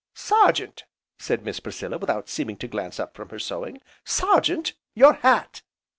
"Sergeant," 0.15 0.85
said 1.19 1.45
Miss 1.45 1.59
Priscilla, 1.59 1.99
without 1.99 2.27
seeming 2.27 2.57
to 2.57 2.67
glance 2.67 2.99
up 2.99 3.15
from 3.15 3.29
her 3.29 3.37
sewing, 3.37 3.79
"Sergeant, 4.03 4.73
your 4.95 5.13
hat!" 5.13 5.61